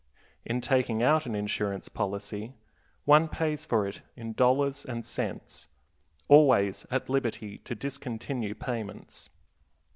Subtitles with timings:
[0.45, 2.55] In taking out an insurance policy
[3.05, 5.67] one pays for it in dollars and cents,
[6.27, 9.29] always at liberty to discontinue payments.